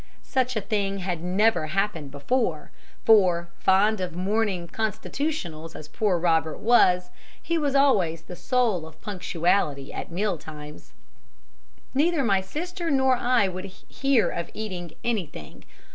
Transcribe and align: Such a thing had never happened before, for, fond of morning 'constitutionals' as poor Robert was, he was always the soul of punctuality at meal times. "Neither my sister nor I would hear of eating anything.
Such 0.23 0.55
a 0.55 0.61
thing 0.61 0.97
had 0.97 1.21
never 1.23 1.67
happened 1.67 2.09
before, 2.09 2.71
for, 3.05 3.49
fond 3.59 4.01
of 4.01 4.15
morning 4.15 4.67
'constitutionals' 4.67 5.75
as 5.75 5.87
poor 5.87 6.17
Robert 6.17 6.57
was, 6.57 7.11
he 7.39 7.55
was 7.59 7.75
always 7.75 8.23
the 8.23 8.35
soul 8.35 8.87
of 8.87 8.99
punctuality 9.03 9.93
at 9.93 10.09
meal 10.11 10.39
times. 10.39 10.93
"Neither 11.93 12.23
my 12.23 12.41
sister 12.41 12.89
nor 12.89 13.15
I 13.15 13.47
would 13.47 13.65
hear 13.65 14.29
of 14.31 14.49
eating 14.55 14.93
anything. 15.03 15.65